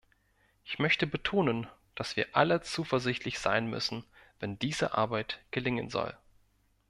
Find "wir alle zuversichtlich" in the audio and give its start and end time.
2.15-3.37